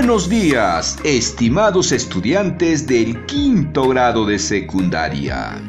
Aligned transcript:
Buenos 0.00 0.30
días, 0.30 0.96
estimados 1.04 1.92
estudiantes 1.92 2.86
del 2.86 3.26
quinto 3.26 3.86
grado 3.86 4.24
de 4.24 4.38
secundaria. 4.38 5.60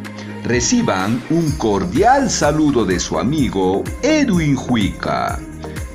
Reciban 0.45 1.21
un 1.29 1.51
cordial 1.57 2.29
saludo 2.29 2.85
de 2.85 2.97
su 3.01 3.19
amigo 3.19 3.83
Edwin 4.01 4.57
Huica. 4.57 5.37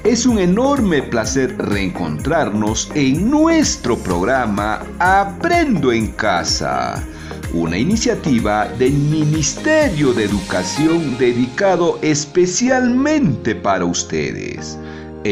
Es 0.05 0.27
un 0.27 0.39
enorme 0.39 1.03
placer 1.03 1.57
reencontrarnos 1.57 2.91
en 2.95 3.31
nuestro 3.31 3.97
programa 3.97 4.85
Aprendo 4.99 5.91
en 5.91 6.09
Casa, 6.09 7.03
una 7.55 7.79
iniciativa 7.79 8.69
del 8.79 8.93
Ministerio 8.93 10.13
de 10.13 10.25
Educación 10.25 11.17
dedicado 11.17 11.99
especialmente 12.03 13.55
para 13.55 13.87
ustedes 13.87 14.79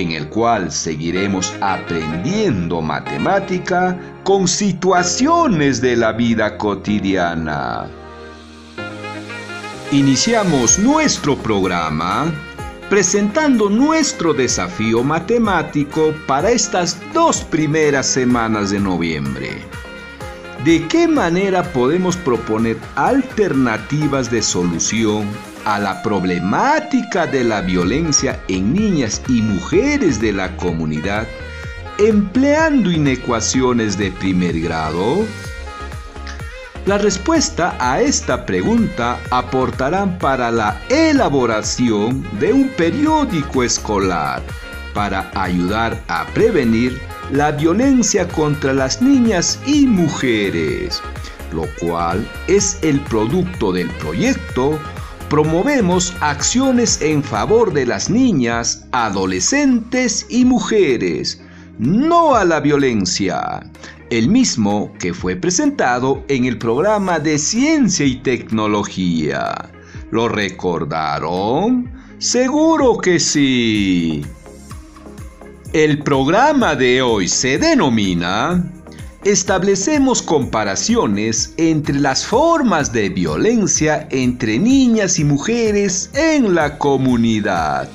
en 0.00 0.11
el 0.12 0.28
cual 0.28 0.73
seguiremos 0.73 1.55
aprendiendo 1.61 2.81
matemática 2.83 3.97
con 4.25 4.48
situaciones 4.48 5.81
de 5.81 5.97
la 5.97 6.12
vida 6.12 6.59
cotidiana. 6.59 7.87
Iniciamos 9.92 10.78
nuestro 10.78 11.37
programa 11.37 12.33
presentando 12.91 13.70
nuestro 13.70 14.34
desafío 14.34 15.03
matemático 15.03 16.12
para 16.27 16.50
estas 16.50 17.00
dos 17.12 17.42
primeras 17.45 18.06
semanas 18.06 18.70
de 18.70 18.81
noviembre. 18.81 19.50
¿De 20.65 20.87
qué 20.89 21.06
manera 21.06 21.62
podemos 21.62 22.17
proponer 22.17 22.77
alternativas 22.97 24.31
de 24.31 24.42
solución 24.42 25.28
a 25.64 25.78
la 25.78 26.02
problemática 26.02 27.26
de 27.26 27.44
la 27.44 27.60
violencia 27.60 28.40
en 28.48 28.72
niñas 28.74 29.22
y 29.28 29.42
mujeres 29.42 30.20
de 30.20 30.32
la 30.32 30.56
comunidad 30.56 31.26
empleando 31.98 32.90
inecuaciones 32.90 33.96
de 33.96 34.10
primer 34.12 34.60
grado? 34.60 35.24
La 36.86 36.98
respuesta 36.98 37.76
a 37.78 38.00
esta 38.00 38.44
pregunta 38.44 39.18
aportarán 39.30 40.18
para 40.18 40.50
la 40.50 40.80
elaboración 40.90 42.26
de 42.38 42.52
un 42.52 42.68
periódico 42.68 43.62
escolar 43.62 44.42
para 44.92 45.30
ayudar 45.34 46.02
a 46.08 46.26
prevenir 46.34 47.00
la 47.32 47.52
violencia 47.52 48.28
contra 48.28 48.74
las 48.74 49.00
niñas 49.00 49.58
y 49.66 49.86
mujeres, 49.86 51.02
lo 51.52 51.66
cual 51.80 52.28
es 52.48 52.78
el 52.82 53.00
producto 53.00 53.72
del 53.72 53.88
proyecto 53.92 54.78
promovemos 55.28 56.14
acciones 56.20 57.00
en 57.00 57.22
favor 57.22 57.72
de 57.72 57.86
las 57.86 58.11
niñas, 58.11 58.86
adolescentes 58.92 60.27
y 60.28 60.44
mujeres, 60.44 61.41
no 61.78 62.34
a 62.34 62.44
la 62.44 62.60
violencia, 62.60 63.60
el 64.10 64.28
mismo 64.28 64.93
que 64.98 65.12
fue 65.12 65.34
presentado 65.37 66.22
en 66.28 66.44
el 66.44 66.59
programa 66.59 67.19
de 67.19 67.38
ciencia 67.38 68.06
y 68.06 68.16
tecnología. 68.16 69.71
¿Lo 70.10 70.28
recordaron? 70.28 71.91
Seguro 72.19 72.98
que 72.98 73.19
sí. 73.19 74.25
El 75.72 75.98
programa 76.04 76.77
de 76.77 77.03
hoy 77.03 77.27
se 77.27 77.59
denomina 77.59 78.65
establecemos 79.24 80.20
comparaciones 80.20 81.54
entre 81.56 81.98
las 81.98 82.26
formas 82.26 82.92
de 82.92 83.08
violencia 83.08 84.06
entre 84.10 84.58
niñas 84.58 85.18
y 85.18 85.24
mujeres 85.24 86.10
en 86.12 86.54
la 86.54 86.76
comunidad, 86.76 87.88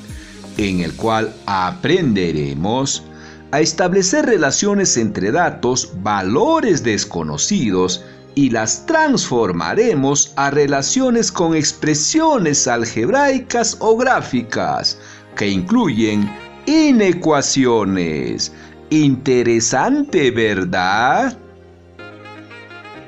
en 0.58 0.80
el 0.80 0.96
cual 0.96 1.34
aprenderemos 1.46 3.04
a 3.52 3.62
establecer 3.62 4.26
relaciones 4.26 4.98
entre 4.98 5.32
datos, 5.32 5.92
valores 6.02 6.84
desconocidos, 6.84 8.04
y 8.36 8.50
las 8.50 8.86
transformaremos 8.86 10.32
a 10.36 10.50
relaciones 10.50 11.32
con 11.32 11.56
expresiones 11.56 12.68
algebraicas 12.68 13.76
o 13.80 13.98
gráficas 13.98 14.98
que 15.36 15.50
incluyen 15.50 16.32
inecuaciones, 16.66 18.52
Interesante, 18.92 20.32
¿verdad? 20.32 21.38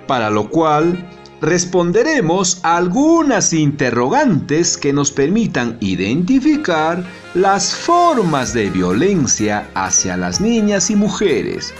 Para 0.08 0.30
lo 0.30 0.47
cual 0.47 1.09
responderemos 1.42 2.59
a 2.62 2.78
algunas 2.78 3.52
interrogantes 3.52 4.78
que 4.78 4.94
nos 4.94 5.12
permitan 5.12 5.78
identificar 5.80 7.03
las 7.34 7.74
formas 7.74 8.53
de 8.53 8.69
violencia 8.69 9.68
hacia 9.74 10.18
las 10.18 10.40
niñas 10.40 10.92
y 10.92 10.96
mujeres 10.96 11.74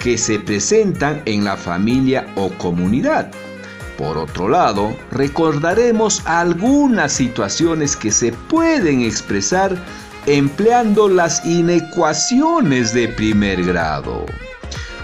que 0.00 0.18
se 0.18 0.38
presentan 0.38 1.22
en 1.24 1.44
la 1.44 1.56
familia 1.56 2.26
o 2.36 2.50
comunidad. 2.58 3.30
Por 3.96 4.18
otro 4.18 4.50
lado, 4.50 4.94
recordaremos 5.10 6.20
algunas 6.26 7.12
situaciones 7.12 7.96
que 7.96 8.10
se 8.10 8.32
pueden 8.32 9.00
expresar 9.00 9.74
empleando 10.26 11.08
las 11.08 11.44
inecuaciones 11.44 12.92
de 12.92 13.08
primer 13.08 13.64
grado. 13.64 14.26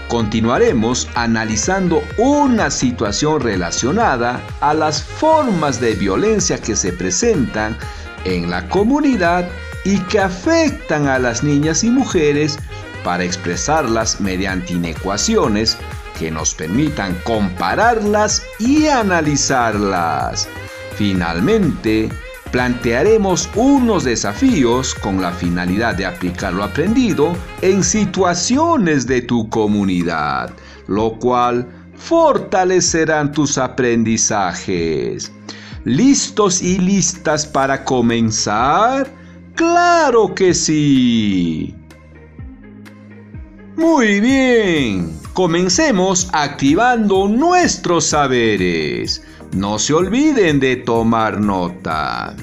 Continuaremos 0.09 1.07
analizando 1.15 2.03
una 2.17 2.69
situación 2.69 3.39
relacionada 3.39 4.41
a 4.59 4.73
las 4.73 5.01
formas 5.01 5.79
de 5.79 5.95
violencia 5.95 6.59
que 6.59 6.75
se 6.75 6.91
presentan 6.91 7.77
en 8.25 8.49
la 8.49 8.67
comunidad 8.69 9.47
y 9.85 9.97
que 10.01 10.19
afectan 10.19 11.07
a 11.07 11.19
las 11.19 11.43
niñas 11.43 11.83
y 11.83 11.89
mujeres 11.89 12.59
para 13.03 13.23
expresarlas 13.23 14.21
mediante 14.21 14.73
inecuaciones 14.73 15.77
que 16.19 16.31
nos 16.31 16.53
permitan 16.53 17.15
compararlas 17.23 18.43
y 18.59 18.87
analizarlas. 18.87 20.47
Finalmente, 20.95 22.09
plantearemos 22.53 23.49
unos 23.55 24.03
desafíos 24.03 24.93
con 24.93 25.19
la 25.19 25.31
finalidad 25.31 25.95
de 25.95 26.05
aplicar 26.05 26.53
lo 26.53 26.63
aprendido 26.63 27.35
en 27.63 27.83
situaciones 27.83 29.07
de 29.07 29.23
tu 29.23 29.49
comunidad, 29.49 30.51
lo 30.85 31.17
cual 31.17 31.67
fortalecerán 31.95 33.31
tus 33.31 33.57
aprendizajes. 33.57 35.31
¿Listos 35.83 36.61
y 36.61 36.77
listas 36.77 37.43
para 37.47 37.83
comenzar? 37.83 39.11
Claro 39.55 40.35
que 40.35 40.53
sí. 40.53 41.73
Muy 43.75 44.19
bien, 44.19 45.19
comencemos 45.33 46.29
activando 46.33 47.27
nuestros 47.27 48.05
saberes. 48.05 49.23
No 49.53 49.77
se 49.77 49.93
olviden 49.93 50.59
de 50.59 50.77
tomar 50.77 51.39
nota. 51.39 52.35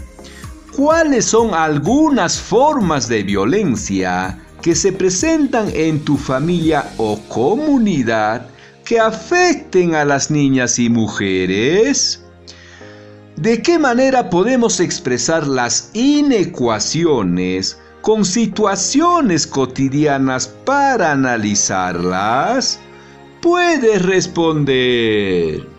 ¿Cuáles 0.77 1.25
son 1.25 1.55
algunas 1.55 2.39
formas 2.39 3.09
de 3.09 3.25
violencia 3.25 4.39
que 4.63 4.77
se 4.77 4.93
presentan 4.93 5.71
en 5.75 6.05
tu 6.05 6.17
familia 6.17 6.93
o 6.99 7.19
comunidad 7.29 8.47
que 8.85 9.01
afecten 9.01 9.97
a 9.97 10.05
las 10.05 10.31
niñas 10.31 10.79
y 10.79 10.89
mujeres? 10.89 12.25
¿De 13.35 13.61
qué 13.61 13.77
manera 13.79 14.31
podemos 14.31 14.79
expresar 14.79 15.49
las 15.49 15.91
inecuaciones 15.95 17.77
con 18.03 18.25
situaciones 18.25 19.49
cotidianas 19.49 20.47
para 20.47 21.11
analizarlas? 21.11 22.79
Puedes 23.41 24.03
responder. 24.03 25.70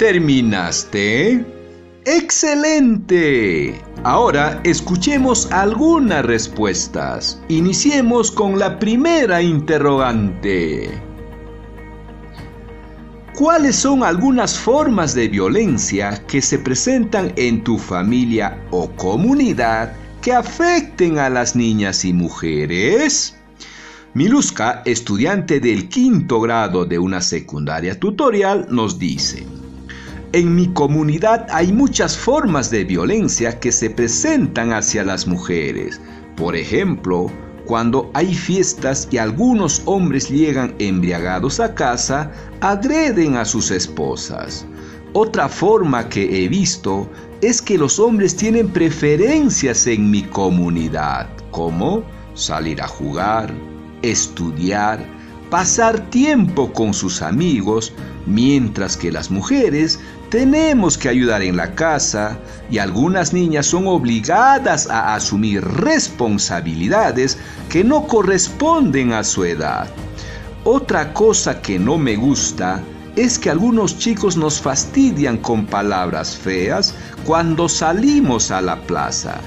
¿Terminaste? 0.00 1.44
¡Excelente! 2.06 3.78
Ahora 4.02 4.58
escuchemos 4.64 5.52
algunas 5.52 6.24
respuestas. 6.24 7.38
Iniciemos 7.48 8.30
con 8.30 8.58
la 8.58 8.78
primera 8.78 9.42
interrogante. 9.42 10.88
¿Cuáles 13.36 13.76
son 13.76 14.02
algunas 14.02 14.58
formas 14.58 15.14
de 15.14 15.28
violencia 15.28 16.24
que 16.26 16.40
se 16.40 16.58
presentan 16.58 17.34
en 17.36 17.62
tu 17.62 17.76
familia 17.76 18.58
o 18.70 18.90
comunidad 18.92 19.92
que 20.22 20.32
afecten 20.32 21.18
a 21.18 21.28
las 21.28 21.54
niñas 21.54 22.06
y 22.06 22.14
mujeres? 22.14 23.36
Miluska, 24.14 24.80
estudiante 24.86 25.60
del 25.60 25.90
quinto 25.90 26.40
grado 26.40 26.86
de 26.86 26.98
una 26.98 27.20
secundaria 27.20 28.00
tutorial, 28.00 28.66
nos 28.70 28.98
dice, 28.98 29.46
en 30.32 30.54
mi 30.54 30.68
comunidad 30.68 31.46
hay 31.50 31.72
muchas 31.72 32.16
formas 32.16 32.70
de 32.70 32.84
violencia 32.84 33.58
que 33.58 33.72
se 33.72 33.90
presentan 33.90 34.72
hacia 34.72 35.02
las 35.02 35.26
mujeres. 35.26 36.00
Por 36.36 36.54
ejemplo, 36.54 37.30
cuando 37.66 38.10
hay 38.14 38.34
fiestas 38.34 39.08
y 39.10 39.18
algunos 39.18 39.82
hombres 39.86 40.30
llegan 40.30 40.74
embriagados 40.78 41.58
a 41.58 41.74
casa, 41.74 42.30
agreden 42.60 43.36
a 43.36 43.44
sus 43.44 43.70
esposas. 43.70 44.64
Otra 45.14 45.48
forma 45.48 46.08
que 46.08 46.44
he 46.44 46.48
visto 46.48 47.10
es 47.42 47.60
que 47.60 47.76
los 47.76 47.98
hombres 47.98 48.36
tienen 48.36 48.68
preferencias 48.68 49.86
en 49.88 50.10
mi 50.10 50.22
comunidad, 50.22 51.28
como 51.50 52.04
salir 52.34 52.80
a 52.80 52.86
jugar, 52.86 53.52
estudiar, 54.02 55.04
pasar 55.50 55.98
tiempo 56.10 56.72
con 56.72 56.94
sus 56.94 57.22
amigos, 57.22 57.92
mientras 58.26 58.96
que 58.96 59.10
las 59.10 59.32
mujeres 59.32 59.98
tenemos 60.30 60.96
que 60.96 61.08
ayudar 61.08 61.42
en 61.42 61.56
la 61.56 61.74
casa 61.74 62.38
y 62.70 62.78
algunas 62.78 63.32
niñas 63.32 63.66
son 63.66 63.88
obligadas 63.88 64.88
a 64.88 65.14
asumir 65.14 65.62
responsabilidades 65.62 67.36
que 67.68 67.82
no 67.82 68.06
corresponden 68.06 69.12
a 69.12 69.24
su 69.24 69.44
edad. 69.44 69.88
Otra 70.64 71.12
cosa 71.12 71.60
que 71.60 71.78
no 71.78 71.98
me 71.98 72.14
gusta 72.14 72.80
es 73.16 73.38
que 73.38 73.50
algunos 73.50 73.98
chicos 73.98 74.36
nos 74.36 74.60
fastidian 74.60 75.36
con 75.38 75.66
palabras 75.66 76.36
feas 76.36 76.94
cuando 77.24 77.68
salimos 77.68 78.52
a 78.52 78.60
la 78.60 78.80
plaza. 78.82 79.40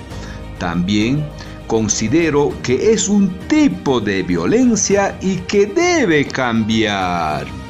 También 0.59 1.25
considero 1.68 2.53
que 2.62 2.91
es 2.91 3.07
un 3.07 3.30
tipo 3.47 4.01
de 4.01 4.21
violencia 4.24 5.18
y 5.21 5.38
que 5.38 5.65
debe 5.65 6.25
cambiar. 6.25 7.62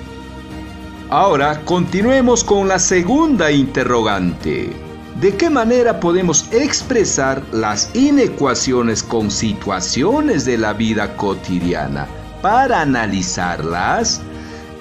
Ahora 1.16 1.62
continuemos 1.66 2.44
con 2.44 2.68
la 2.68 2.80
segunda 2.80 3.52
interrogante. 3.52 4.72
¿De 5.22 5.36
qué 5.36 5.48
manera 5.48 6.00
podemos 6.00 6.52
expresar 6.52 7.44
las 7.52 7.96
inecuaciones 7.96 9.04
con 9.04 9.30
situaciones 9.30 10.44
de 10.44 10.58
la 10.58 10.74
vida 10.74 11.16
cotidiana 11.16 12.08
para 12.42 12.82
analizarlas? 12.82 14.22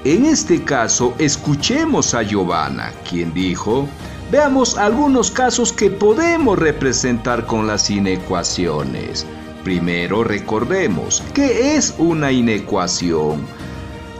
En 0.04 0.24
este 0.24 0.64
caso, 0.64 1.14
escuchemos 1.18 2.14
a 2.14 2.22
Giovanna, 2.22 2.94
quien 3.06 3.34
dijo, 3.34 3.86
veamos 4.30 4.78
algunos 4.78 5.30
casos 5.30 5.70
que 5.70 5.90
podemos 5.90 6.58
representar 6.58 7.44
con 7.44 7.66
las 7.66 7.90
inecuaciones. 7.90 9.26
Primero 9.64 10.24
recordemos, 10.24 11.22
¿qué 11.34 11.76
es 11.76 11.94
una 11.98 12.32
inecuación? 12.32 13.46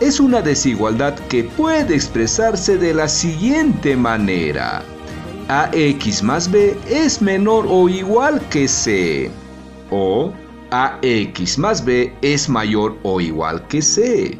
Es 0.03 0.19
una 0.19 0.43
desigualdad 0.43 1.15
que 1.29 1.45
puede 1.45 1.95
expresarse 1.95 2.77
de 2.77 2.93
la 2.93 3.07
siguiente 3.07 3.97
manera. 3.97 4.83
AX 5.49 6.23
más 6.23 6.51
B 6.51 6.77
es 6.89 7.23
menor 7.23 7.67
o 7.69 7.89
igual 7.89 8.41
que 8.49 8.67
C. 8.67 9.31
O 9.91 10.33
AX 10.71 11.57
más 11.57 11.85
B 11.85 12.13
es 12.23 12.49
mayor 12.49 12.97
o 13.05 13.21
igual 13.21 13.65
que 13.69 13.81
C. 13.81 14.37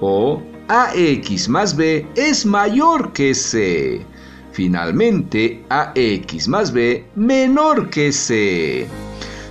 O 0.00 0.40
AX 0.68 1.48
más 1.48 1.76
B 1.76 2.06
es 2.14 2.46
mayor 2.46 3.12
que 3.12 3.34
C. 3.34 4.00
Finalmente, 4.52 5.62
AX 5.68 6.48
más 6.48 6.72
B 6.72 7.04
menor 7.14 7.90
que 7.90 8.12
C. 8.12 8.86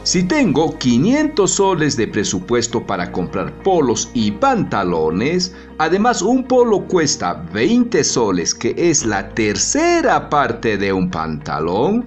Si 0.06 0.22
tengo 0.22 0.78
500 0.78 1.50
soles 1.50 1.98
de 1.98 2.08
presupuesto 2.08 2.86
para 2.86 3.12
comprar 3.12 3.52
polos 3.64 4.12
y 4.14 4.30
pantalones, 4.30 5.56
además 5.80 6.22
un 6.22 6.44
polo 6.44 6.82
cuesta 6.82 7.44
20 7.52 8.04
soles, 8.04 8.54
que 8.54 8.76
es 8.78 9.04
la 9.04 9.28
tercera 9.30 10.30
parte 10.30 10.78
de 10.78 10.94
un 10.94 11.10
pantalón, 11.10 12.06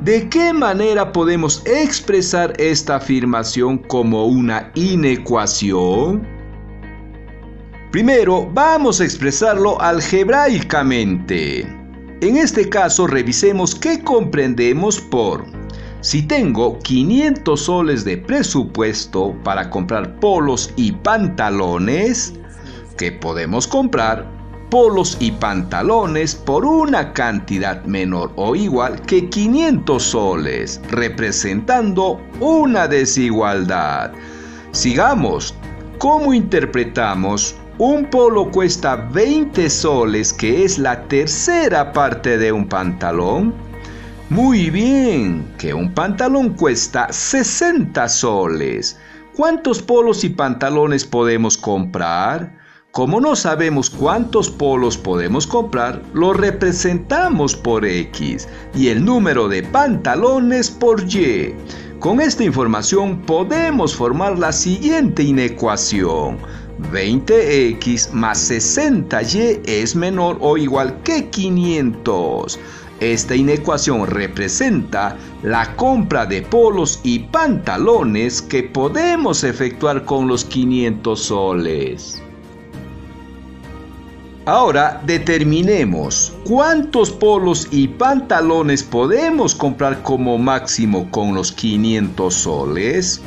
¿de 0.00 0.28
qué 0.28 0.52
manera 0.52 1.12
podemos 1.12 1.62
expresar 1.64 2.60
esta 2.60 2.96
afirmación 2.96 3.78
como 3.78 4.26
una 4.26 4.72
inecuación? 4.74 6.26
Primero, 7.92 8.50
vamos 8.52 9.00
a 9.00 9.04
expresarlo 9.04 9.80
algebraicamente. 9.80 11.60
En 12.20 12.36
este 12.36 12.68
caso, 12.68 13.06
revisemos 13.06 13.76
qué 13.76 14.02
comprendemos 14.02 15.00
por 15.00 15.57
si 16.00 16.22
tengo 16.22 16.78
500 16.78 17.60
soles 17.60 18.04
de 18.04 18.16
presupuesto 18.18 19.34
para 19.42 19.68
comprar 19.68 20.20
polos 20.20 20.70
y 20.76 20.92
pantalones, 20.92 22.34
que 22.96 23.10
podemos 23.10 23.66
comprar 23.66 24.26
polos 24.70 25.16
y 25.18 25.32
pantalones 25.32 26.36
por 26.36 26.64
una 26.64 27.12
cantidad 27.12 27.82
menor 27.84 28.32
o 28.36 28.54
igual 28.54 29.00
que 29.02 29.28
500 29.28 30.02
soles, 30.02 30.80
representando 30.90 32.20
una 32.40 32.86
desigualdad. 32.86 34.12
Sigamos. 34.72 35.54
¿Cómo 35.98 36.32
interpretamos? 36.32 37.56
Un 37.78 38.04
polo 38.04 38.50
cuesta 38.52 38.94
20 39.12 39.68
soles, 39.68 40.32
que 40.32 40.64
es 40.64 40.78
la 40.78 41.02
tercera 41.08 41.92
parte 41.92 42.38
de 42.38 42.52
un 42.52 42.68
pantalón 42.68 43.67
muy 44.30 44.68
bien, 44.68 45.54
que 45.58 45.72
un 45.72 45.94
pantalón 45.94 46.50
cuesta 46.50 47.10
60 47.10 48.08
soles. 48.08 48.98
¿Cuántos 49.34 49.80
polos 49.80 50.22
y 50.22 50.28
pantalones 50.28 51.04
podemos 51.04 51.56
comprar? 51.56 52.58
Como 52.90 53.20
no 53.20 53.36
sabemos 53.36 53.88
cuántos 53.88 54.50
polos 54.50 54.98
podemos 54.98 55.46
comprar, 55.46 56.02
lo 56.12 56.32
representamos 56.32 57.56
por 57.56 57.86
X 57.86 58.48
y 58.74 58.88
el 58.88 59.04
número 59.04 59.48
de 59.48 59.62
pantalones 59.62 60.70
por 60.70 61.02
Y. 61.02 61.54
Con 61.98 62.20
esta 62.20 62.44
información 62.44 63.22
podemos 63.22 63.94
formar 63.94 64.38
la 64.38 64.52
siguiente 64.52 65.22
inecuación. 65.22 66.38
20x 66.92 68.12
más 68.12 68.50
60y 68.50 69.60
es 69.64 69.96
menor 69.96 70.36
o 70.40 70.56
igual 70.56 71.02
que 71.02 71.28
500. 71.28 72.58
Esta 73.00 73.36
inecuación 73.36 74.08
representa 74.08 75.16
la 75.42 75.76
compra 75.76 76.26
de 76.26 76.42
polos 76.42 76.98
y 77.04 77.20
pantalones 77.20 78.42
que 78.42 78.64
podemos 78.64 79.44
efectuar 79.44 80.04
con 80.04 80.26
los 80.26 80.44
500 80.44 81.22
soles. 81.22 82.22
Ahora 84.46 85.00
determinemos 85.04 86.32
cuántos 86.44 87.10
polos 87.10 87.68
y 87.70 87.86
pantalones 87.86 88.82
podemos 88.82 89.54
comprar 89.54 90.02
como 90.02 90.36
máximo 90.38 91.08
con 91.12 91.34
los 91.34 91.52
500 91.52 92.34
soles. 92.34 93.20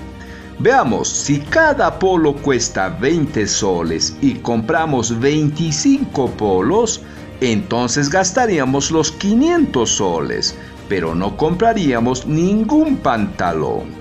Veamos, 0.59 1.07
si 1.07 1.39
cada 1.39 1.97
polo 1.97 2.33
cuesta 2.33 2.89
20 2.89 3.47
soles 3.47 4.17
y 4.21 4.33
compramos 4.33 5.17
25 5.19 6.29
polos, 6.31 7.01
entonces 7.41 8.09
gastaríamos 8.09 8.91
los 8.91 9.11
500 9.11 9.89
soles, 9.89 10.55
pero 10.87 11.15
no 11.15 11.35
compraríamos 11.35 12.27
ningún 12.27 12.97
pantalón. 12.97 13.99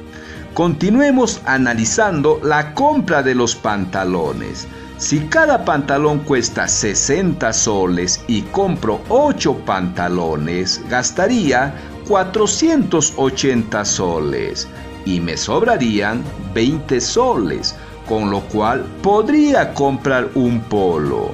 Continuemos 0.54 1.40
analizando 1.46 2.38
la 2.44 2.74
compra 2.74 3.22
de 3.22 3.34
los 3.34 3.54
pantalones. 3.54 4.68
Si 4.98 5.20
cada 5.20 5.64
pantalón 5.64 6.18
cuesta 6.18 6.68
60 6.68 7.50
soles 7.54 8.22
y 8.28 8.42
compro 8.42 9.00
8 9.08 9.56
pantalones, 9.64 10.82
gastaría 10.90 11.74
480 12.06 13.84
soles 13.86 14.68
y 15.06 15.20
me 15.20 15.38
sobrarían 15.38 16.22
20 16.52 17.00
soles, 17.00 17.74
con 18.06 18.30
lo 18.30 18.40
cual 18.40 18.84
podría 19.02 19.72
comprar 19.72 20.28
un 20.34 20.60
polo. 20.60 21.32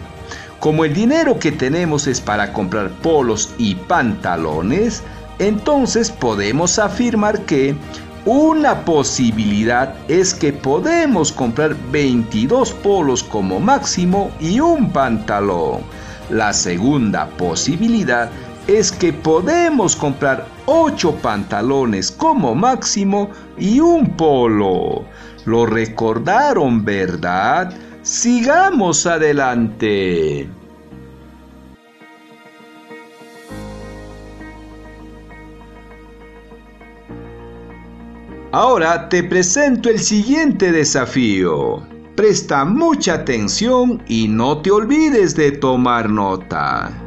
Como 0.67 0.85
el 0.85 0.95
dinero 0.95 1.39
que 1.39 1.53
tenemos 1.53 2.09
es 2.09 2.21
para 2.21 2.53
comprar 2.53 2.91
polos 2.91 3.55
y 3.57 3.77
pantalones, 3.77 5.01
entonces 5.39 6.11
podemos 6.11 6.81
afirmar 6.81 7.39
que 7.43 7.77
una 8.25 8.85
posibilidad 8.85 9.95
es 10.09 10.35
que 10.35 10.53
podemos 10.53 11.31
comprar 11.31 11.77
22 11.93 12.73
polos 12.73 13.23
como 13.23 13.61
máximo 13.61 14.33
y 14.41 14.59
un 14.59 14.91
pantalón. 14.91 15.83
La 16.31 16.53
segunda 16.53 17.29
posibilidad 17.39 18.29
es 18.67 18.91
que 18.91 19.13
podemos 19.13 19.95
comprar 19.95 20.49
8 20.67 21.15
pantalones 21.23 22.11
como 22.11 22.57
máximo 22.57 23.31
y 23.57 23.79
un 23.79 24.17
polo. 24.17 25.05
Lo 25.45 25.65
recordaron, 25.65 26.85
¿verdad? 26.85 27.73
Sigamos 28.07 29.05
adelante. 29.05 30.49
Ahora 38.53 39.09
te 39.09 39.25
presento 39.25 39.91
el 39.91 39.99
siguiente 39.99 40.71
desafío. 40.71 41.83
Presta 42.15 42.65
mucha 42.65 43.15
atención 43.15 44.01
y 44.07 44.29
no 44.29 44.63
te 44.63 44.71
olvides 44.71 45.35
de 45.35 45.51
tomar 45.51 46.09
nota. 46.09 47.06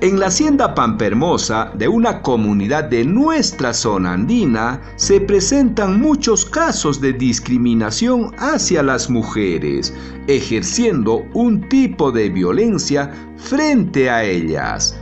En 0.00 0.20
la 0.20 0.26
hacienda 0.26 0.76
Pampermosa 0.76 1.72
de 1.74 1.88
una 1.88 2.22
comunidad 2.22 2.84
de 2.84 3.04
nuestra 3.04 3.74
zona 3.74 4.12
andina 4.12 4.80
se 4.94 5.20
presentan 5.20 6.00
muchos 6.00 6.44
casos 6.44 7.00
de 7.00 7.12
discriminación 7.12 8.32
hacia 8.38 8.84
las 8.84 9.10
mujeres, 9.10 9.92
ejerciendo 10.28 11.26
un 11.34 11.68
tipo 11.68 12.12
de 12.12 12.28
violencia 12.28 13.10
frente 13.38 14.08
a 14.08 14.22
ellas. 14.22 14.96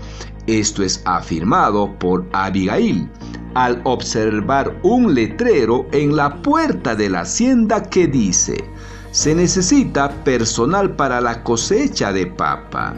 Esto 0.46 0.82
es 0.82 1.02
afirmado 1.04 1.92
por 1.98 2.24
Abigail 2.32 3.06
al 3.52 3.82
observar 3.84 4.78
un 4.82 5.14
letrero 5.14 5.86
en 5.92 6.16
la 6.16 6.40
puerta 6.40 6.94
de 6.94 7.10
la 7.10 7.20
hacienda 7.20 7.82
que 7.82 8.06
dice, 8.06 8.64
se 9.10 9.34
necesita 9.34 10.08
personal 10.24 10.96
para 10.96 11.20
la 11.20 11.42
cosecha 11.42 12.14
de 12.14 12.26
papa. 12.26 12.94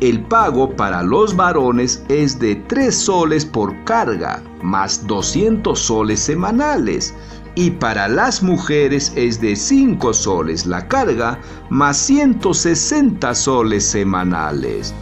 El 0.00 0.22
pago 0.24 0.76
para 0.76 1.02
los 1.02 1.34
varones 1.34 2.04
es 2.08 2.38
de 2.38 2.56
3 2.56 2.94
soles 2.94 3.46
por 3.46 3.74
carga, 3.84 4.42
más 4.62 5.06
200 5.06 5.78
soles 5.78 6.20
semanales, 6.20 7.14
y 7.54 7.70
para 7.70 8.06
las 8.06 8.42
mujeres 8.42 9.10
es 9.16 9.40
de 9.40 9.56
5 9.56 10.12
soles 10.12 10.66
la 10.66 10.86
carga, 10.86 11.40
más 11.70 11.96
160 11.96 13.34
soles 13.34 13.86
semanales. 13.86 14.92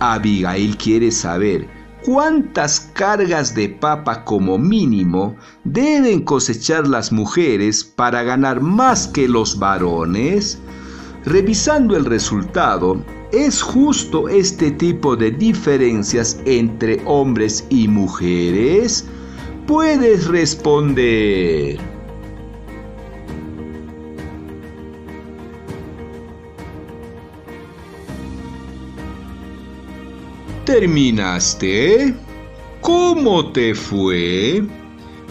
Abigail 0.00 0.76
quiere 0.76 1.10
saber 1.10 1.66
cuántas 2.04 2.80
cargas 2.92 3.54
de 3.54 3.70
papa 3.70 4.26
como 4.26 4.58
mínimo 4.58 5.36
deben 5.64 6.20
cosechar 6.20 6.86
las 6.86 7.10
mujeres 7.10 7.82
para 7.82 8.22
ganar 8.22 8.60
más 8.60 9.08
que 9.08 9.26
los 9.26 9.58
varones. 9.58 10.58
Revisando 11.24 11.96
el 11.96 12.04
resultado, 12.04 13.02
¿es 13.34 13.60
justo 13.60 14.28
este 14.28 14.70
tipo 14.70 15.16
de 15.16 15.32
diferencias 15.32 16.38
entre 16.44 17.02
hombres 17.04 17.66
y 17.68 17.88
mujeres? 17.88 19.06
Puedes 19.66 20.28
responder. 20.28 21.78
¿Terminaste? 30.64 32.14
¿Cómo 32.80 33.50
te 33.50 33.74
fue? 33.74 34.62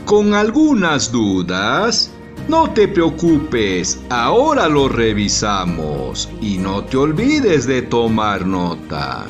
¿Con 0.06 0.34
algunas 0.34 1.10
dudas? 1.10 2.13
No 2.50 2.70
te 2.70 2.90
preocupes, 2.90 4.02
ahora 4.10 4.68
lo 4.68 4.90
revisamos 4.90 6.30
y 6.42 6.58
no 6.58 6.84
te 6.84 6.98
olvides 6.98 7.66
de 7.66 7.84
tomar 7.84 8.46
nota. 8.46 9.26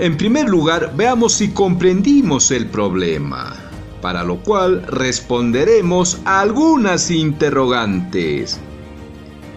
En 0.00 0.16
primer 0.16 0.48
lugar, 0.48 0.92
veamos 0.96 1.34
si 1.34 1.50
comprendimos 1.50 2.50
el 2.50 2.66
problema, 2.66 3.54
para 4.02 4.24
lo 4.24 4.42
cual 4.42 4.82
responderemos 4.88 6.18
a 6.24 6.40
algunas 6.40 7.12
interrogantes. 7.12 8.58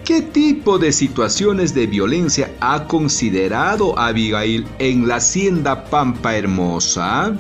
¿Qué 0.05 0.21
tipo 0.21 0.77
de 0.77 0.91
situaciones 0.91 1.73
de 1.73 1.87
violencia 1.87 2.51
ha 2.59 2.85
considerado 2.85 3.97
Abigail 3.97 4.67
en 4.77 5.07
la 5.07 5.15
hacienda 5.15 5.85
Pampa 5.85 6.35
Hermosa? 6.35 7.35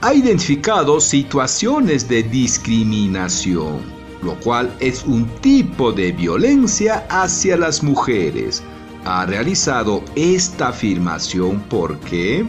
Ha 0.00 0.14
identificado 0.14 1.00
situaciones 1.00 2.08
de 2.08 2.22
discriminación, 2.22 3.80
lo 4.22 4.38
cual 4.38 4.72
es 4.78 5.02
un 5.02 5.26
tipo 5.40 5.90
de 5.90 6.12
violencia 6.12 7.04
hacia 7.10 7.56
las 7.56 7.82
mujeres. 7.82 8.62
Ha 9.04 9.26
realizado 9.26 10.04
esta 10.14 10.68
afirmación 10.68 11.60
porque 11.68 12.46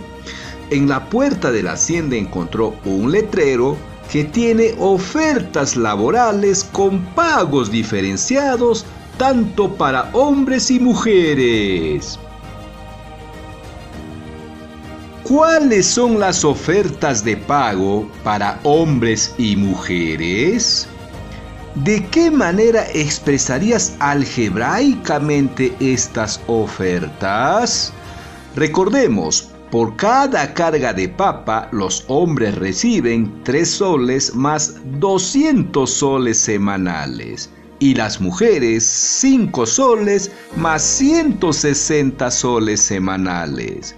en 0.70 0.88
la 0.88 1.10
puerta 1.10 1.52
de 1.52 1.64
la 1.64 1.72
hacienda 1.72 2.16
encontró 2.18 2.76
un 2.86 3.12
letrero 3.12 3.76
que 4.12 4.26
tiene 4.26 4.76
ofertas 4.78 5.76
laborales 5.76 6.64
con 6.72 7.02
pagos 7.16 7.72
diferenciados 7.72 8.86
tanto 9.18 9.74
para 9.74 10.12
hombres 10.14 10.70
y 10.70 10.80
mujeres. 10.80 12.20
¿Cuáles 15.30 15.86
son 15.86 16.20
las 16.20 16.44
ofertas 16.44 17.24
de 17.24 17.38
pago 17.38 18.10
para 18.24 18.60
hombres 18.64 19.32
y 19.38 19.56
mujeres? 19.56 20.88
¿De 21.76 22.04
qué 22.08 22.32
manera 22.32 22.88
expresarías 22.96 23.96
algebraicamente 24.00 25.72
estas 25.80 26.42
ofertas? 26.48 27.94
Recordemos, 28.56 29.52
por 29.70 29.96
cada 29.98 30.52
carga 30.56 30.94
de 30.94 31.08
papa, 31.08 31.70
los 31.72 32.06
hombres 32.08 32.56
reciben 32.56 33.32
3 33.44 33.70
soles 33.70 34.34
más 34.34 34.78
200 35.00 35.88
soles 35.88 36.40
semanales 36.40 37.52
y 37.78 37.94
las 37.94 38.20
mujeres 38.20 38.84
5 38.84 39.68
soles 39.68 40.32
más 40.56 40.82
160 40.82 42.32
soles 42.32 42.82
semanales. 42.82 43.96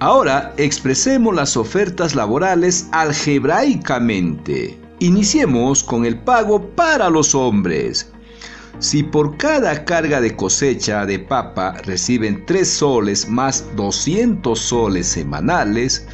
Ahora 0.00 0.54
expresemos 0.56 1.34
las 1.34 1.58
ofertas 1.58 2.14
laborales 2.14 2.88
algebraicamente. 2.92 4.78
Iniciemos 4.98 5.84
con 5.84 6.06
el 6.06 6.18
pago 6.18 6.70
para 6.74 7.10
los 7.10 7.34
hombres. 7.34 8.10
Si 8.78 9.02
por 9.02 9.36
cada 9.36 9.84
carga 9.84 10.22
de 10.22 10.34
cosecha 10.34 11.04
de 11.04 11.18
papa 11.18 11.74
reciben 11.84 12.46
3 12.46 12.66
soles 12.66 13.28
más 13.28 13.62
200 13.76 14.58
soles 14.58 15.06
semanales, 15.06 16.06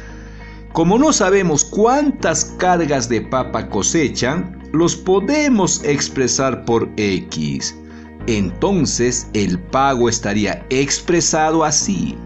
como 0.73 0.99
no 0.99 1.13
sabemos 1.13 1.63
cuántas 1.63 2.43
cargas 2.57 3.07
de 3.07 3.21
papa 3.21 3.69
cosechan, 3.69 4.69
los 4.73 4.97
podemos 4.97 5.81
expresar 5.85 6.65
por 6.65 6.89
X. 6.97 7.73
Entonces 8.27 9.27
el 9.31 9.57
pago 9.57 10.09
estaría 10.09 10.65
expresado 10.69 11.63
así. 11.63 12.17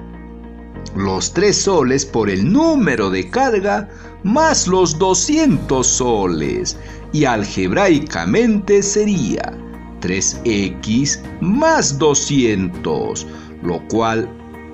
Los 0.96 1.34
3 1.34 1.56
soles 1.56 2.06
por 2.06 2.30
el 2.30 2.52
número 2.52 3.10
de 3.10 3.30
carga 3.30 3.90
más 4.24 4.68
los 4.68 4.98
200 5.00 5.86
soles 5.88 6.78
y 7.14 7.26
algebraicamente 7.26 8.84
sería 8.84 9.54
3x 10.02 11.22
más 11.42 11.98
200, 11.98 13.26
lo 13.64 13.88
cual 13.88 14.30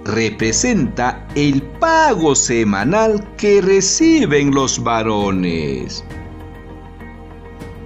representa 0.05 1.27
el 1.35 1.61
pago 1.79 2.33
semanal 2.33 3.23
que 3.37 3.61
reciben 3.61 4.53
los 4.53 4.81
varones. 4.81 6.03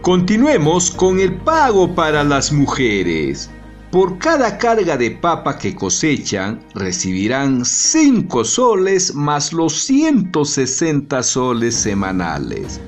Continuemos 0.01 0.89
con 0.89 1.19
el 1.19 1.33
pago 1.41 1.93
para 1.93 2.23
las 2.23 2.51
mujeres. 2.51 3.49
Por 3.91 4.19
cada 4.19 4.57
carga 4.57 4.95
de 4.95 5.11
papa 5.11 5.57
que 5.57 5.75
cosechan, 5.75 6.61
recibirán 6.75 7.65
5 7.65 8.45
soles 8.45 9.13
más 9.13 9.51
los 9.51 9.83
160 9.83 11.21
soles 11.21 11.75
semanales. 11.75 12.79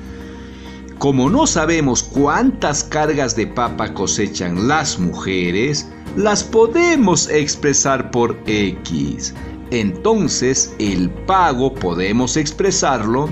Como 1.00 1.30
no 1.30 1.46
sabemos 1.46 2.04
cuántas 2.04 2.86
cargas 2.86 3.36
de 3.36 3.48
papa 3.48 3.94
cosechan 3.94 4.70
las 4.70 4.98
mujeres, 4.98 5.90
las 6.16 6.42
podemos 6.42 7.30
expresar 7.30 8.10
por 8.10 8.40
X. 8.46 9.34
Entonces 9.72 10.74
el 10.80 11.10
pago 11.10 11.74
podemos 11.74 12.38
expresarlo 12.38 13.28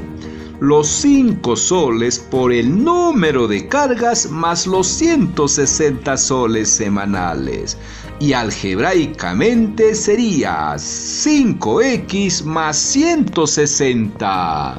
los 0.61 0.87
5 0.87 1.55
soles 1.55 2.19
por 2.19 2.53
el 2.53 2.83
número 2.83 3.47
de 3.47 3.67
cargas 3.67 4.29
más 4.29 4.67
los 4.67 4.85
160 4.85 6.15
soles 6.17 6.69
semanales. 6.69 7.79
Y 8.19 8.33
algebraicamente 8.33 9.95
sería 9.95 10.75
5x 10.75 12.43
más 12.43 12.77
160. 12.77 14.77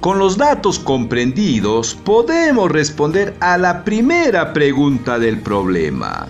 Con 0.00 0.18
los 0.18 0.36
datos 0.36 0.80
comprendidos 0.80 1.94
podemos 1.94 2.72
responder 2.72 3.36
a 3.38 3.56
la 3.56 3.84
primera 3.84 4.52
pregunta 4.52 5.20
del 5.20 5.40
problema. 5.40 6.26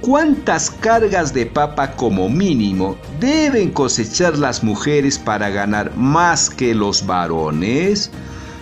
¿Cuántas 0.00 0.70
cargas 0.70 1.34
de 1.34 1.44
papa 1.44 1.92
como 1.92 2.30
mínimo 2.30 2.96
deben 3.20 3.70
cosechar 3.70 4.38
las 4.38 4.64
mujeres 4.64 5.18
para 5.18 5.50
ganar 5.50 5.94
más 5.94 6.48
que 6.48 6.74
los 6.74 7.04
varones? 7.04 8.10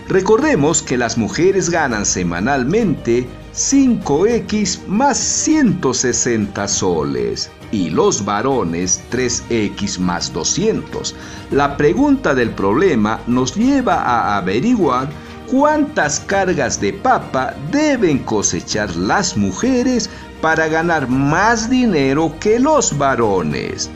Recordemos 0.08 0.82
que 0.82 0.98
las 0.98 1.16
mujeres 1.16 1.70
ganan 1.70 2.04
semanalmente 2.04 3.28
5x 3.54 4.84
más 4.88 5.16
160 5.16 6.66
soles 6.66 7.50
y 7.70 7.90
los 7.90 8.24
varones 8.24 9.00
3x 9.12 10.00
más 10.00 10.32
200. 10.32 11.14
La 11.52 11.76
pregunta 11.76 12.34
del 12.34 12.50
problema 12.50 13.20
nos 13.28 13.54
lleva 13.54 13.94
a 13.94 14.38
averiguar 14.38 15.08
cuántas 15.48 16.18
cargas 16.20 16.80
de 16.80 16.92
papa 16.92 17.54
deben 17.70 18.18
cosechar 18.18 18.94
las 18.96 19.36
mujeres 19.36 20.10
para 20.40 20.68
ganar 20.68 21.08
más 21.08 21.68
dinero 21.68 22.34
que 22.40 22.58
los 22.58 22.96
varones, 22.96 23.90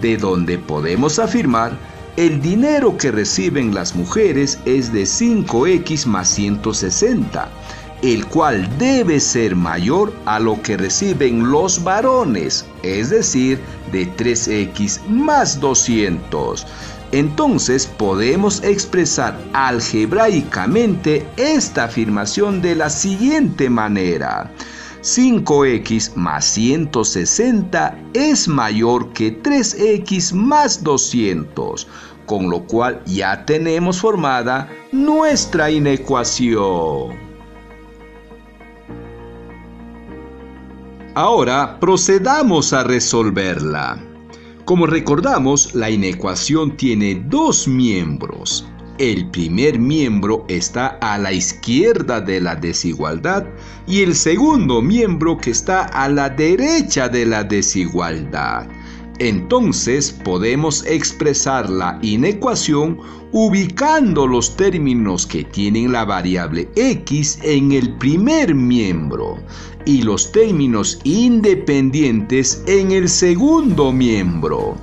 de 0.00 0.16
donde 0.16 0.58
podemos 0.58 1.18
afirmar 1.18 1.72
el 2.16 2.40
dinero 2.40 2.96
que 2.96 3.12
reciben 3.12 3.74
las 3.74 3.94
mujeres 3.94 4.58
es 4.64 4.92
de 4.92 5.02
5x 5.02 6.06
más 6.06 6.28
160 6.28 7.48
el 8.02 8.26
cual 8.26 8.68
debe 8.78 9.18
ser 9.18 9.56
mayor 9.56 10.12
a 10.24 10.38
lo 10.38 10.60
que 10.62 10.76
reciben 10.76 11.50
los 11.50 11.82
varones, 11.82 12.64
es 12.82 13.10
decir, 13.10 13.60
de 13.90 14.06
3x 14.16 15.04
más 15.08 15.58
200. 15.60 16.66
Entonces 17.10 17.86
podemos 17.86 18.62
expresar 18.62 19.36
algebraicamente 19.52 21.26
esta 21.36 21.84
afirmación 21.84 22.60
de 22.60 22.76
la 22.76 22.90
siguiente 22.90 23.68
manera. 23.70 24.50
5x 25.02 26.14
más 26.16 26.44
160 26.44 27.98
es 28.14 28.48
mayor 28.48 29.12
que 29.12 29.40
3x 29.42 30.32
más 30.32 30.82
200, 30.82 31.86
con 32.26 32.50
lo 32.50 32.64
cual 32.64 33.02
ya 33.06 33.44
tenemos 33.44 34.00
formada 34.00 34.68
nuestra 34.92 35.70
inecuación. 35.70 37.28
Ahora 41.14 41.80
procedamos 41.80 42.72
a 42.72 42.84
resolverla. 42.84 44.00
Como 44.64 44.86
recordamos, 44.86 45.74
la 45.74 45.90
inecuación 45.90 46.76
tiene 46.76 47.24
dos 47.26 47.66
miembros. 47.66 48.68
El 48.98 49.30
primer 49.30 49.78
miembro 49.78 50.44
está 50.48 50.98
a 51.00 51.18
la 51.18 51.32
izquierda 51.32 52.20
de 52.20 52.40
la 52.40 52.56
desigualdad 52.56 53.46
y 53.86 54.02
el 54.02 54.16
segundo 54.16 54.82
miembro 54.82 55.38
que 55.38 55.52
está 55.52 55.84
a 55.84 56.08
la 56.08 56.28
derecha 56.28 57.08
de 57.08 57.24
la 57.24 57.44
desigualdad. 57.44 58.66
Entonces 59.20 60.10
podemos 60.10 60.84
expresar 60.84 61.70
la 61.70 62.00
inecuación 62.02 62.98
ubicando 63.30 64.26
los 64.26 64.56
términos 64.56 65.24
que 65.24 65.44
tienen 65.44 65.92
la 65.92 66.04
variable 66.04 66.68
x 66.74 67.38
en 67.42 67.70
el 67.70 67.94
primer 67.98 68.52
miembro 68.52 69.38
y 69.84 70.02
los 70.02 70.32
términos 70.32 70.98
independientes 71.04 72.64
en 72.66 72.90
el 72.90 73.08
segundo 73.08 73.92
miembro. 73.92 74.76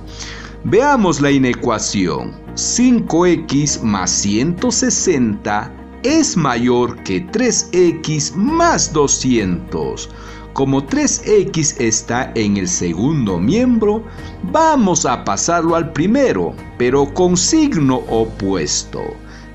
Veamos 0.64 1.20
la 1.20 1.30
inecuación. 1.30 2.45
5x 2.56 3.82
más 3.82 4.10
160 4.10 5.70
es 6.02 6.38
mayor 6.38 6.96
que 7.02 7.26
3x 7.26 8.34
más 8.34 8.90
200. 8.94 10.08
Como 10.54 10.80
3x 10.86 11.78
está 11.78 12.32
en 12.34 12.56
el 12.56 12.66
segundo 12.66 13.38
miembro, 13.38 14.02
vamos 14.52 15.04
a 15.04 15.22
pasarlo 15.22 15.76
al 15.76 15.92
primero, 15.92 16.54
pero 16.78 17.12
con 17.12 17.36
signo 17.36 17.96
opuesto. 18.08 19.02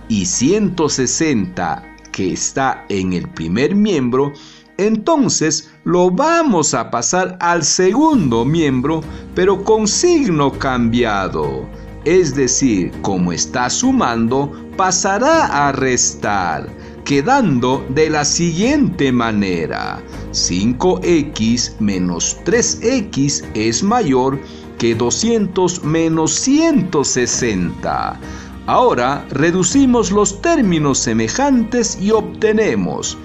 Y 0.08 0.27
160 0.27 1.84
que 2.12 2.34
está 2.34 2.86
en 2.89 3.13
el 3.13 3.27
primer 3.29 3.74
miembro, 3.74 4.31
entonces 4.77 5.72
lo 5.86 6.12
vamos 6.12 6.75
a 6.75 6.91
pasar 6.91 7.36
al 7.41 7.63
segundo 7.63 8.46
miembro, 8.46 9.01
pero 9.34 9.63
con 9.63 9.88
signo 9.88 10.52
cambiado. 10.52 11.67
Es 12.05 12.33
decir, 12.35 12.91
como 13.01 13.31
está 13.31 13.69
sumando, 13.69 14.51
pasará 14.75 15.67
a 15.67 15.71
restar, 15.71 16.67
quedando 17.05 17.85
de 17.89 18.09
la 18.09 18.25
siguiente 18.25 19.11
manera. 19.11 20.01
5x 20.31 21.79
menos 21.79 22.37
3x 22.45 23.45
es 23.53 23.83
mayor 23.83 24.39
que 24.79 24.95
200 24.95 25.83
menos 25.83 26.31
160. 26.33 28.19
Ahora 28.65 29.25
reducimos 29.29 30.11
los 30.11 30.41
términos 30.41 30.97
semejantes 30.97 31.99
y 32.01 32.11
obtenemos 32.11 33.17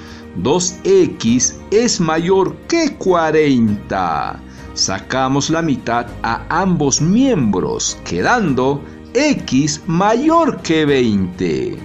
2x 0.43 1.55
es 1.71 2.01
mayor 2.01 2.55
que 2.69 2.95
40. 2.97 4.43
Sacamos 4.77 5.49
la 5.49 5.63
mitad 5.63 6.07
a 6.23 6.45
ambos 6.51 7.01
miembros, 7.01 7.99
quedando 8.05 8.85
x 9.15 9.81
mayor 9.87 10.61
que 10.61 10.85
20. 10.85 11.79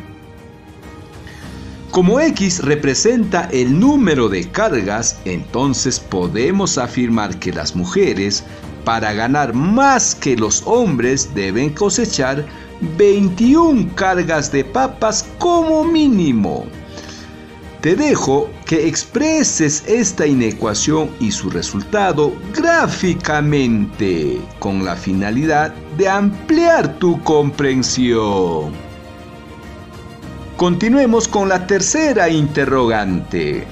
Como 1.91 2.19
x 2.19 2.59
representa 2.59 3.47
el 3.53 3.79
número 3.79 4.27
de 4.27 4.45
cargas, 4.51 5.17
entonces 5.23 6.01
podemos 6.01 6.77
afirmar 6.77 7.39
que 7.39 7.53
las 7.53 7.77
mujeres, 7.77 8.43
para 8.83 9.13
ganar 9.13 9.53
más 9.53 10.13
que 10.13 10.35
los 10.35 10.61
hombres, 10.65 11.33
deben 11.33 11.69
cosechar 11.69 12.45
21 12.97 13.89
cargas 13.95 14.51
de 14.51 14.65
papas 14.65 15.25
como 15.39 15.85
mínimo. 15.85 16.65
Te 17.81 17.95
dejo 17.95 18.47
que 18.67 18.87
expreses 18.87 19.83
esta 19.87 20.27
inecuación 20.27 21.09
y 21.19 21.31
su 21.31 21.49
resultado 21.49 22.31
gráficamente 22.53 24.39
con 24.59 24.85
la 24.85 24.95
finalidad 24.95 25.73
de 25.97 26.07
ampliar 26.07 26.99
tu 26.99 27.19
comprensión. 27.23 28.73
Continuemos 30.57 31.27
con 31.27 31.49
la 31.49 31.65
tercera 31.65 32.29
interrogante. 32.29 33.65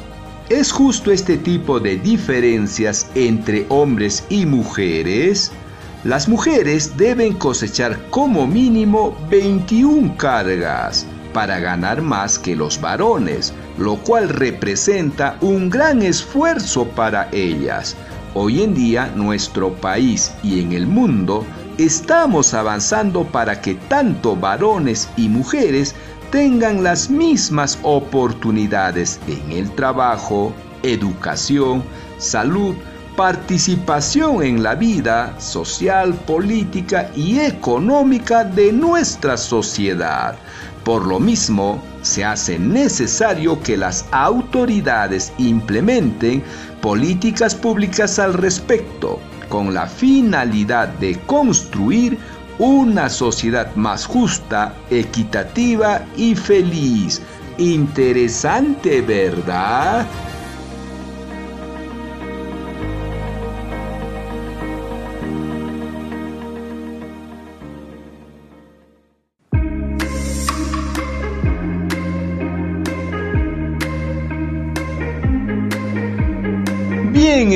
¿Es 0.49 0.71
justo 0.71 1.11
este 1.11 1.37
tipo 1.37 1.79
de 1.79 1.97
diferencias 1.97 3.11
entre 3.13 3.67
hombres 3.69 4.23
y 4.27 4.47
mujeres? 4.47 5.51
Las 6.03 6.27
mujeres 6.27 6.97
deben 6.97 7.33
cosechar 7.33 8.09
como 8.09 8.47
mínimo 8.47 9.15
21 9.29 10.17
cargas 10.17 11.05
para 11.33 11.59
ganar 11.59 12.01
más 12.01 12.39
que 12.39 12.55
los 12.55 12.79
varones, 12.81 13.53
lo 13.77 13.97
cual 13.97 14.29
representa 14.29 15.37
un 15.41 15.69
gran 15.69 16.01
esfuerzo 16.01 16.85
para 16.87 17.29
ellas. 17.31 17.95
Hoy 18.33 18.61
en 18.61 18.73
día 18.73 19.11
nuestro 19.15 19.73
país 19.73 20.31
y 20.43 20.61
en 20.61 20.73
el 20.73 20.85
mundo 20.85 21.45
estamos 21.77 22.53
avanzando 22.53 23.23
para 23.25 23.61
que 23.61 23.75
tanto 23.75 24.35
varones 24.35 25.09
y 25.17 25.29
mujeres 25.29 25.95
tengan 26.31 26.83
las 26.83 27.09
mismas 27.09 27.79
oportunidades 27.81 29.19
en 29.27 29.51
el 29.51 29.71
trabajo, 29.71 30.53
educación, 30.83 31.83
salud, 32.17 32.75
participación 33.19 34.41
en 34.43 34.63
la 34.63 34.75
vida 34.75 35.37
social, 35.41 36.13
política 36.25 37.11
y 37.17 37.37
económica 37.39 38.45
de 38.45 38.71
nuestra 38.71 39.35
sociedad. 39.35 40.37
Por 40.85 41.05
lo 41.05 41.19
mismo, 41.19 41.83
se 42.01 42.23
hace 42.23 42.57
necesario 42.57 43.61
que 43.61 43.75
las 43.75 44.05
autoridades 44.11 45.33
implementen 45.37 46.41
políticas 46.81 47.53
públicas 47.55 48.19
al 48.19 48.35
respecto, 48.35 49.19
con 49.49 49.73
la 49.73 49.85
finalidad 49.85 50.87
de 50.87 51.19
construir 51.25 52.17
una 52.57 53.09
sociedad 53.09 53.75
más 53.75 54.05
justa, 54.05 54.73
equitativa 54.89 56.05
y 56.15 56.35
feliz. 56.35 57.21
Interesante, 57.57 59.01
¿verdad? 59.01 60.07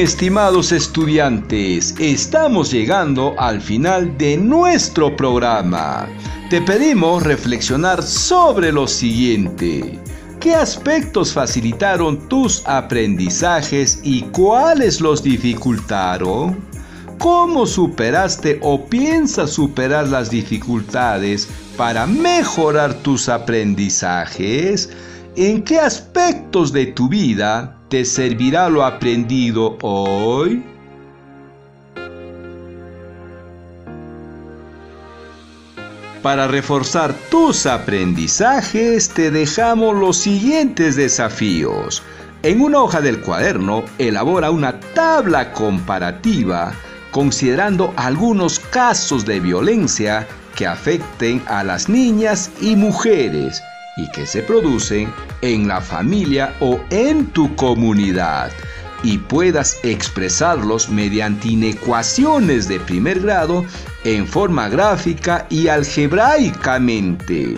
Estimados 0.04 0.74
estudiantes, 0.74 1.96
estamos 1.98 2.72
llegando 2.72 3.36
al 3.38 3.62
final 3.62 4.18
de 4.18 4.36
nuestro 4.36 5.16
programa. 5.16 6.10
Te 6.50 6.62
pedimos 6.62 7.24
reflexionar 7.24 8.04
sobre 8.04 8.74
lo 8.74 8.86
siguiente. 8.86 9.98
¿Qué 10.42 10.54
aspectos 10.54 11.32
facilitaron 11.32 12.28
tus 12.28 12.68
aprendizajes 12.68 14.02
y 14.04 14.24
cuáles 14.24 15.00
los 15.00 15.24
dificultaron? 15.24 16.60
¿Cómo 17.18 17.66
superaste 17.66 18.60
o 18.62 18.86
piensas 18.86 19.52
superar 19.52 20.10
las 20.10 20.30
dificultades 20.30 21.48
para 21.78 22.06
mejorar 22.06 22.94
tus 22.96 23.30
aprendizajes? 23.30 24.90
¿En 25.38 25.64
qué 25.64 25.80
aspectos 25.80 26.74
de 26.74 26.88
tu 26.88 27.08
vida 27.08 27.80
te 27.94 28.06
servirá 28.06 28.70
lo 28.70 28.84
aprendido 28.84 29.78
hoy? 29.84 30.64
Para 36.24 36.48
reforzar 36.48 37.14
tus 37.30 37.68
aprendizajes 37.68 39.10
te 39.10 39.30
dejamos 39.30 39.96
los 39.96 40.18
siguientes 40.18 40.96
desafíos. 40.96 42.02
En 42.42 42.62
una 42.62 42.82
hoja 42.82 43.00
del 43.00 43.22
cuaderno 43.22 43.84
elabora 44.00 44.50
una 44.50 44.80
tabla 44.96 45.54
comparativa 45.54 46.74
considerando 47.12 47.94
algunos 47.96 48.58
casos 48.58 49.24
de 49.24 49.40
violencia 49.40 50.28
que 50.56 50.66
afecten 50.66 51.44
a 51.46 51.64
las 51.64 51.88
niñas 51.88 52.50
y 52.60 52.76
mujeres 52.76 53.62
y 53.98 54.10
que 54.12 54.26
se 54.26 54.42
producen 54.42 55.14
en 55.42 55.68
la 55.68 55.82
familia 55.82 56.56
o 56.60 56.80
en 56.90 57.28
tu 57.28 57.56
comunidad 57.56 58.52
y 59.04 59.18
puedas 59.18 59.80
expresarlos 59.84 60.90
mediante 60.90 61.50
inecuaciones 61.50 62.68
de 62.68 62.80
primer 62.80 63.20
grado 63.20 63.66
en 64.04 64.26
forma 64.28 64.70
gráfica 64.70 65.46
y 65.50 65.68
algebraicamente. 65.68 67.58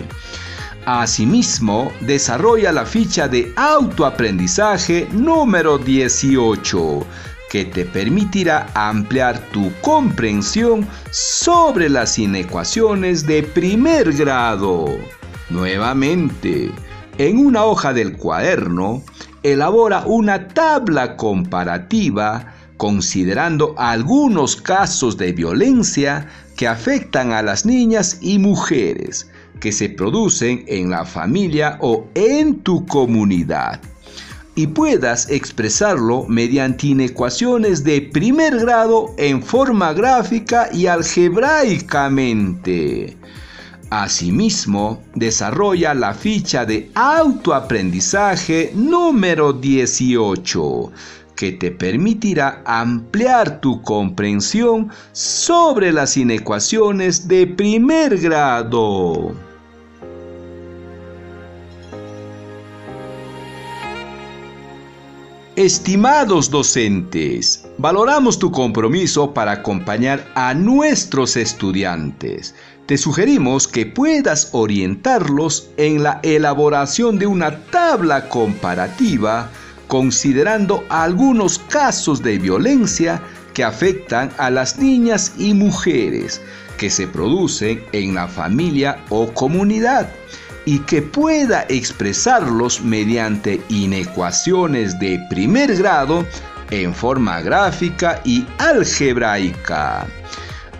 Asimismo, 0.84 1.92
desarrolla 2.00 2.72
la 2.72 2.84
ficha 2.84 3.26
de 3.28 3.52
autoaprendizaje 3.56 5.08
número 5.12 5.78
18, 5.78 7.06
que 7.50 7.64
te 7.64 7.84
permitirá 7.84 8.68
ampliar 8.74 9.38
tu 9.50 9.72
comprensión 9.80 10.86
sobre 11.10 11.88
las 11.88 12.18
inecuaciones 12.18 13.26
de 13.26 13.42
primer 13.42 14.12
grado. 14.12 14.86
Nuevamente, 15.48 16.70
en 17.18 17.38
una 17.38 17.64
hoja 17.64 17.92
del 17.92 18.16
cuaderno, 18.16 19.02
elabora 19.42 20.04
una 20.06 20.48
tabla 20.48 21.16
comparativa 21.16 22.52
considerando 22.76 23.74
algunos 23.78 24.56
casos 24.56 25.16
de 25.16 25.32
violencia 25.32 26.26
que 26.56 26.66
afectan 26.66 27.32
a 27.32 27.42
las 27.42 27.64
niñas 27.64 28.18
y 28.20 28.38
mujeres 28.38 29.30
que 29.60 29.72
se 29.72 29.88
producen 29.88 30.64
en 30.66 30.90
la 30.90 31.04
familia 31.04 31.78
o 31.80 32.06
en 32.14 32.58
tu 32.60 32.84
comunidad 32.86 33.80
y 34.56 34.66
puedas 34.66 35.30
expresarlo 35.30 36.24
mediante 36.28 36.88
inecuaciones 36.88 37.84
de 37.84 38.00
primer 38.00 38.58
grado 38.58 39.14
en 39.18 39.42
forma 39.42 39.92
gráfica 39.92 40.70
y 40.72 40.86
algebraicamente. 40.86 43.14
Asimismo, 43.90 45.04
desarrolla 45.14 45.94
la 45.94 46.12
ficha 46.12 46.66
de 46.66 46.90
autoaprendizaje 46.94 48.72
número 48.74 49.52
18, 49.52 50.90
que 51.36 51.52
te 51.52 51.70
permitirá 51.70 52.62
ampliar 52.66 53.60
tu 53.60 53.80
comprensión 53.82 54.90
sobre 55.12 55.92
las 55.92 56.16
inecuaciones 56.16 57.28
de 57.28 57.46
primer 57.46 58.18
grado. 58.18 59.45
Estimados 65.56 66.50
docentes, 66.50 67.64
valoramos 67.78 68.38
tu 68.38 68.52
compromiso 68.52 69.32
para 69.32 69.52
acompañar 69.52 70.30
a 70.34 70.52
nuestros 70.52 71.34
estudiantes. 71.34 72.54
Te 72.84 72.98
sugerimos 72.98 73.66
que 73.66 73.86
puedas 73.86 74.50
orientarlos 74.52 75.70
en 75.78 76.02
la 76.02 76.20
elaboración 76.22 77.18
de 77.18 77.26
una 77.26 77.58
tabla 77.70 78.28
comparativa 78.28 79.50
considerando 79.88 80.84
algunos 80.90 81.58
casos 81.58 82.22
de 82.22 82.38
violencia 82.38 83.22
que 83.54 83.64
afectan 83.64 84.30
a 84.36 84.50
las 84.50 84.78
niñas 84.78 85.32
y 85.38 85.54
mujeres 85.54 86.38
que 86.76 86.90
se 86.90 87.06
producen 87.06 87.82
en 87.92 88.14
la 88.14 88.28
familia 88.28 89.02
o 89.08 89.32
comunidad 89.32 90.10
y 90.66 90.80
que 90.80 91.00
pueda 91.00 91.64
expresarlos 91.68 92.82
mediante 92.82 93.62
inecuaciones 93.70 94.98
de 94.98 95.18
primer 95.30 95.74
grado 95.76 96.26
en 96.70 96.92
forma 96.92 97.40
gráfica 97.40 98.20
y 98.24 98.44
algebraica. 98.58 100.06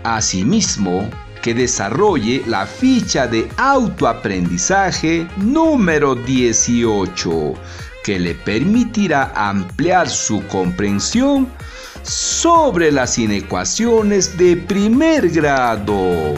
Asimismo, 0.02 1.08
que 1.40 1.54
desarrolle 1.54 2.42
la 2.46 2.66
ficha 2.66 3.28
de 3.28 3.48
autoaprendizaje 3.56 5.28
número 5.36 6.16
18, 6.16 7.54
que 8.02 8.18
le 8.18 8.34
permitirá 8.34 9.32
ampliar 9.36 10.08
su 10.08 10.44
comprensión 10.48 11.46
sobre 12.02 12.90
las 12.90 13.16
inecuaciones 13.16 14.36
de 14.36 14.56
primer 14.56 15.28
grado. 15.30 16.34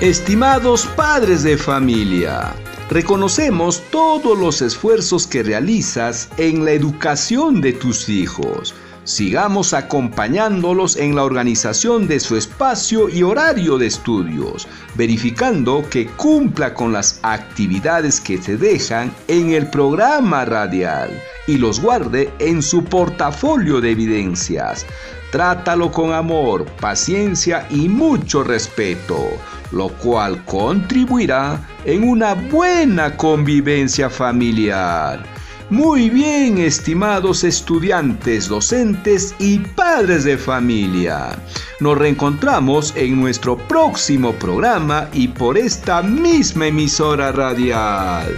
Estimados 0.00 0.86
padres 0.96 1.42
de 1.42 1.58
familia, 1.58 2.54
reconocemos 2.88 3.82
todos 3.90 4.38
los 4.38 4.62
esfuerzos 4.62 5.26
que 5.26 5.42
realizas 5.42 6.30
en 6.38 6.64
la 6.64 6.70
educación 6.72 7.60
de 7.60 7.74
tus 7.74 8.08
hijos. 8.08 8.74
Sigamos 9.04 9.72
acompañándolos 9.72 10.96
en 10.96 11.16
la 11.16 11.24
organización 11.24 12.06
de 12.06 12.20
su 12.20 12.36
espacio 12.36 13.08
y 13.08 13.22
horario 13.22 13.78
de 13.78 13.86
estudios, 13.86 14.68
verificando 14.94 15.84
que 15.88 16.06
cumpla 16.06 16.74
con 16.74 16.92
las 16.92 17.18
actividades 17.22 18.20
que 18.20 18.40
se 18.40 18.56
dejan 18.56 19.12
en 19.28 19.52
el 19.52 19.68
programa 19.70 20.44
radial 20.44 21.10
y 21.46 21.58
los 21.58 21.80
guarde 21.80 22.32
en 22.38 22.62
su 22.62 22.84
portafolio 22.84 23.80
de 23.80 23.90
evidencias. 23.92 24.86
Trátalo 25.32 25.90
con 25.90 26.12
amor, 26.12 26.66
paciencia 26.80 27.66
y 27.70 27.88
mucho 27.88 28.42
respeto 28.42 29.16
lo 29.72 29.88
cual 29.88 30.44
contribuirá 30.44 31.60
en 31.84 32.08
una 32.08 32.34
buena 32.34 33.16
convivencia 33.16 34.10
familiar. 34.10 35.24
Muy 35.70 36.10
bien, 36.10 36.58
estimados 36.58 37.44
estudiantes, 37.44 38.48
docentes 38.48 39.36
y 39.38 39.60
padres 39.60 40.24
de 40.24 40.36
familia. 40.36 41.38
Nos 41.78 41.96
reencontramos 41.96 42.92
en 42.96 43.20
nuestro 43.20 43.56
próximo 43.56 44.32
programa 44.32 45.08
y 45.12 45.28
por 45.28 45.56
esta 45.56 46.02
misma 46.02 46.66
emisora 46.66 47.30
radial. 47.30 48.36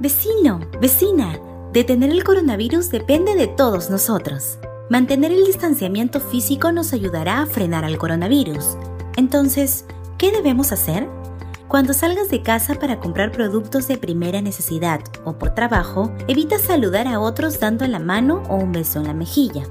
Vecino, 0.00 0.60
vecina, 0.80 1.38
detener 1.74 2.08
el 2.08 2.24
coronavirus 2.24 2.88
depende 2.88 3.34
de 3.34 3.48
todos 3.48 3.90
nosotros. 3.90 4.58
Mantener 4.88 5.30
el 5.30 5.44
distanciamiento 5.44 6.20
físico 6.20 6.72
nos 6.72 6.94
ayudará 6.94 7.42
a 7.42 7.46
frenar 7.46 7.84
al 7.84 7.98
coronavirus. 7.98 8.78
Entonces, 9.18 9.84
¿qué 10.16 10.32
debemos 10.32 10.72
hacer? 10.72 11.06
Cuando 11.68 11.94
salgas 11.94 12.28
de 12.28 12.42
casa 12.42 12.76
para 12.76 13.00
comprar 13.00 13.32
productos 13.32 13.88
de 13.88 13.98
primera 13.98 14.40
necesidad 14.40 15.00
o 15.24 15.32
por 15.36 15.50
trabajo, 15.50 16.12
evita 16.28 16.60
saludar 16.60 17.08
a 17.08 17.18
otros 17.18 17.58
dando 17.58 17.84
la 17.88 17.98
mano 17.98 18.44
o 18.48 18.54
un 18.54 18.70
beso 18.70 19.00
en 19.00 19.08
la 19.08 19.14
mejilla. 19.14 19.64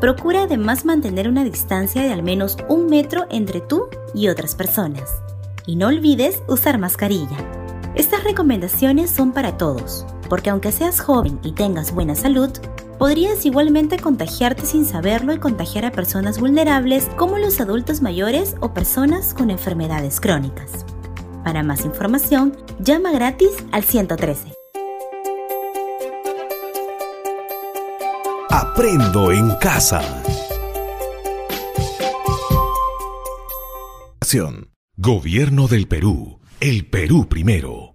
Procura 0.00 0.42
además 0.42 0.84
mantener 0.84 1.28
una 1.28 1.44
distancia 1.44 2.02
de 2.02 2.12
al 2.12 2.24
menos 2.24 2.56
un 2.68 2.86
metro 2.86 3.26
entre 3.30 3.60
tú 3.60 3.86
y 4.12 4.28
otras 4.28 4.56
personas. 4.56 5.08
Y 5.66 5.76
no 5.76 5.86
olvides 5.86 6.42
usar 6.48 6.78
mascarilla. 6.78 7.36
Estas 7.94 8.24
recomendaciones 8.24 9.10
son 9.10 9.32
para 9.32 9.56
todos, 9.56 10.06
porque 10.28 10.50
aunque 10.50 10.72
seas 10.72 11.00
joven 11.00 11.38
y 11.44 11.52
tengas 11.52 11.94
buena 11.94 12.16
salud, 12.16 12.50
podrías 12.98 13.46
igualmente 13.46 14.00
contagiarte 14.00 14.66
sin 14.66 14.84
saberlo 14.84 15.32
y 15.32 15.38
contagiar 15.38 15.84
a 15.84 15.92
personas 15.92 16.40
vulnerables 16.40 17.08
como 17.16 17.38
los 17.38 17.60
adultos 17.60 18.02
mayores 18.02 18.56
o 18.58 18.74
personas 18.74 19.32
con 19.32 19.50
enfermedades 19.50 20.20
crónicas. 20.20 20.84
Para 21.44 21.62
más 21.62 21.84
información, 21.84 22.56
llama 22.78 23.12
gratis 23.12 23.50
al 23.72 23.84
113. 23.84 24.52
Aprendo 28.50 29.32
en 29.32 29.50
casa. 29.56 30.02
Gobierno 34.96 35.66
del 35.66 35.88
Perú. 35.88 36.38
El 36.60 36.86
Perú 36.86 37.26
primero. 37.26 37.89